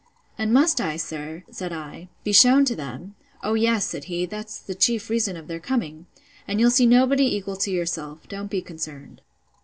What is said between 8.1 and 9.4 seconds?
don't be concerned.